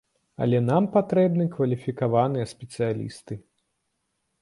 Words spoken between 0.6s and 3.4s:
нам патрэбны кваліфікаваныя спецыялісты.